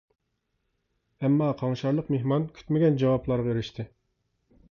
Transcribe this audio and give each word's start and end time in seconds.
ئەمما، 1.27 1.49
قاڭشارلىق 1.59 2.09
مېھمان 2.15 2.49
كۈتمىگەن 2.57 2.99
جاۋابلارغا 3.05 3.53
ئېرىشتى. 3.55 3.87